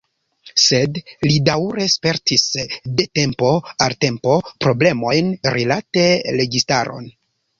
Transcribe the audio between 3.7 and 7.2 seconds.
al tempo, problemojn rilate registaron.